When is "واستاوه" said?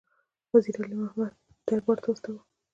2.09-2.41